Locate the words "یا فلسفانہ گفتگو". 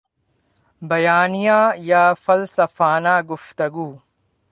1.89-3.89